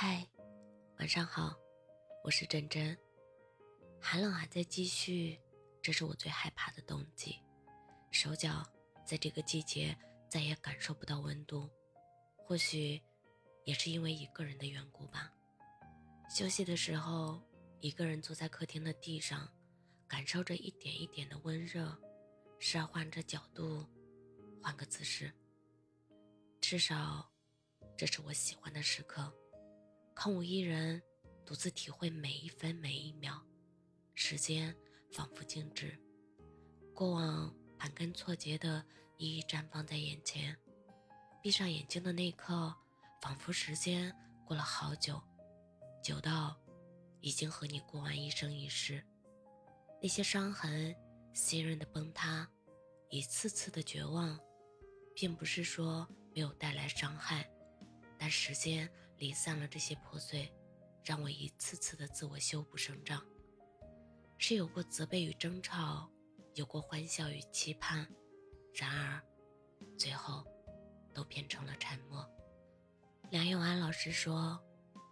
[0.00, 0.24] 嗨，
[1.00, 1.58] 晚上好，
[2.22, 2.96] 我是真真。
[4.00, 5.36] 寒冷还在继续，
[5.82, 7.34] 这是我最害怕的冬季。
[8.12, 8.64] 手脚
[9.04, 9.98] 在这个季节
[10.30, 11.68] 再也感受不到温度，
[12.36, 13.02] 或许
[13.64, 15.32] 也是因为一个人的缘故吧。
[16.30, 17.42] 休息的时候，
[17.80, 19.52] 一个人坐在客厅的地上，
[20.06, 21.92] 感受着一点一点的温热，
[22.60, 23.84] 时而换着角度，
[24.62, 25.32] 换个姿势。
[26.60, 27.28] 至少，
[27.96, 29.34] 这是我喜欢的时刻。
[30.20, 31.00] 空无一人，
[31.46, 33.40] 独自体会每一分每一秒，
[34.16, 34.74] 时间
[35.12, 35.96] 仿佛静止，
[36.92, 38.84] 过往盘根错节的
[39.16, 40.56] 一一绽放在眼前。
[41.40, 42.74] 闭上眼睛的那一刻，
[43.22, 44.12] 仿佛时间
[44.44, 45.22] 过了好久，
[46.02, 46.60] 久到
[47.20, 49.00] 已经和你过完一生一世。
[50.02, 50.92] 那些伤痕、
[51.32, 52.50] 信任的崩塌、
[53.08, 54.36] 一次次的绝望，
[55.14, 57.48] 并不是说没有带来伤害。
[58.18, 60.52] 但时间离散了这些破碎，
[61.04, 63.22] 让我一次次的自我修补生长。
[64.38, 66.08] 是有过责备与争吵，
[66.54, 68.08] 有过欢笑与期盼，
[68.72, 69.22] 然而，
[69.98, 70.44] 最后，
[71.12, 72.28] 都变成了沉默。
[73.30, 74.58] 梁永安老师说：“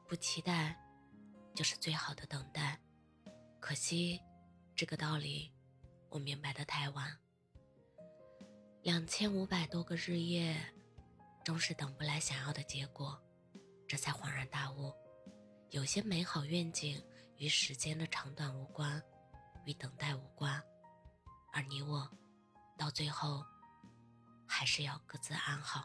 [0.09, 0.77] 不期待，
[1.55, 2.81] 就是最好的等待。”
[3.61, 4.21] 可惜，
[4.75, 5.53] 这个道理，
[6.09, 7.19] 我明白的太晚。
[8.83, 10.57] 两千五百多个日夜。
[11.45, 13.23] 终是等不来想要的结果，
[13.89, 14.93] 这才恍然大悟，
[15.71, 17.01] 有些美好愿景
[17.37, 19.01] 与时间的长短无关，
[19.65, 20.61] 与等待无关，
[21.53, 22.11] 而你我，
[22.77, 23.45] 到最后，
[24.47, 25.85] 还是要各自安好。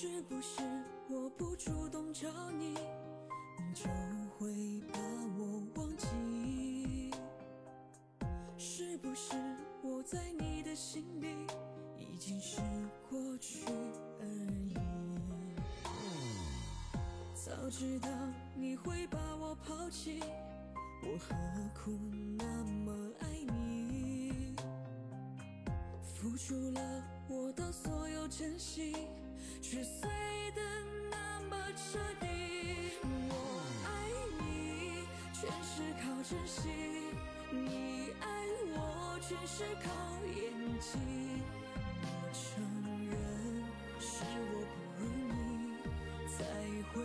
[0.00, 0.62] 是不是
[1.10, 3.82] 我不主动找你，你就
[4.38, 5.00] 会把
[5.36, 7.10] 我忘记？
[8.56, 9.34] 是不是
[9.82, 11.26] 我在你的心里
[11.96, 12.60] 已经是
[13.10, 13.64] 过去
[14.20, 14.26] 而
[14.68, 14.76] 已？
[17.34, 18.08] 早知道
[18.54, 20.20] 你会把我抛弃，
[21.02, 21.34] 我何
[21.74, 21.90] 苦
[22.38, 23.07] 那么
[26.20, 26.80] 付出了
[27.28, 28.92] 我的所有真心。
[29.62, 30.08] 却碎
[30.54, 30.60] 得
[31.10, 32.26] 那么彻底。
[33.02, 33.88] 我爱
[34.40, 36.70] 你，全是靠真心；
[37.52, 38.26] 你爱
[38.74, 39.86] 我，全是靠
[40.26, 40.38] 演
[40.80, 40.98] 技。
[42.02, 42.42] 我承
[43.08, 43.12] 认
[44.00, 45.78] 是我不如你，
[46.28, 46.38] 才
[46.92, 46.96] 会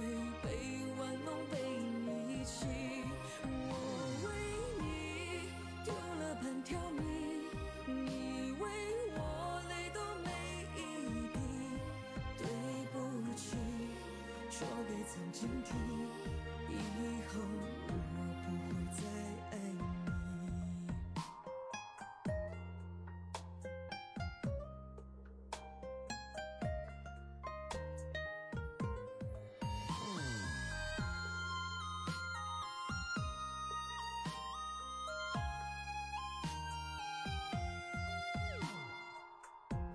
[15.31, 15.71] 曾经听，
[16.69, 16.71] 以
[17.27, 17.31] 后
[17.87, 17.91] 我不
[18.67, 19.01] 会再
[19.51, 19.81] 爱你。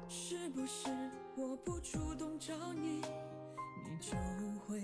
[0.08, 0.88] 是不是
[1.36, 3.02] 我不主动找你？
[3.84, 4.16] 你就
[4.66, 4.80] 会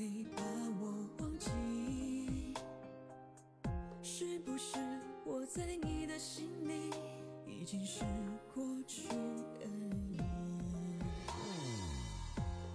[7.75, 8.05] 已经是
[8.55, 9.67] 过去而
[10.09, 10.17] 已？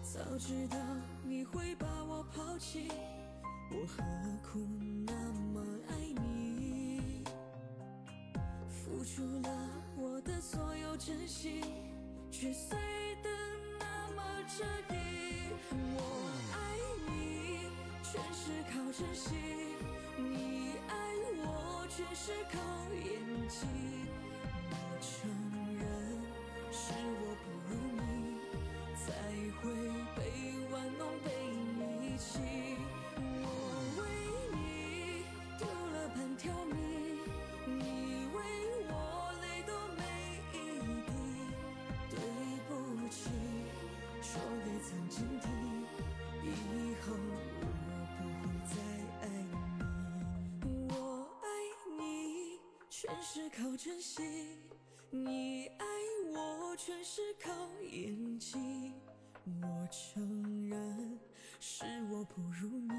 [0.03, 0.77] 早知道
[1.23, 2.91] 你会把我抛弃，
[3.71, 4.03] 我何
[4.43, 4.59] 苦
[5.07, 5.13] 那
[5.53, 7.23] 么爱你？
[8.67, 9.49] 付出了
[9.95, 11.61] 我的所有真心，
[12.29, 12.77] 却碎
[13.23, 13.29] 得
[13.79, 14.95] 那么彻底。
[15.95, 15.97] 我
[16.51, 16.57] 爱
[17.07, 17.69] 你，
[18.03, 19.33] 全是靠真心；
[20.17, 20.91] 你爱
[21.37, 22.59] 我，全是靠
[22.93, 23.65] 演技。
[25.01, 25.29] 承
[25.77, 25.81] 认
[26.71, 28.03] 是我不如你，
[28.95, 29.07] 才
[29.61, 29.63] 会
[30.15, 30.19] 被
[30.71, 31.27] 玩弄、被
[32.01, 32.29] 遗弃。
[33.17, 33.47] 我
[33.97, 33.99] 为
[34.53, 34.57] 你
[35.57, 36.75] 丢了半条命，
[37.65, 37.79] 你
[38.35, 38.37] 为
[38.89, 38.91] 我
[39.41, 40.01] 泪都没
[40.53, 40.55] 一
[41.07, 41.09] 滴。
[42.09, 42.13] 对
[42.67, 42.69] 不
[43.09, 43.17] 起，
[44.21, 44.29] 说
[44.65, 45.47] 给曾经听。
[46.43, 46.45] 以
[47.01, 47.31] 后我
[48.17, 48.73] 不会再
[49.21, 49.23] 爱
[50.61, 50.93] 你，我
[51.41, 51.45] 爱
[51.97, 51.99] 你
[52.89, 54.57] 全是靠真心，
[55.11, 55.85] 你爱
[56.31, 57.51] 我全是靠
[57.91, 58.93] 演技
[59.59, 61.19] 我承认
[61.59, 62.93] 是我不如你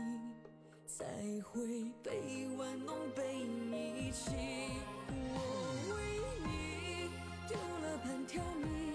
[0.86, 1.04] 才
[1.44, 4.32] 会被玩弄被你欺
[5.08, 7.10] 我为你
[7.46, 8.89] 丢了半条命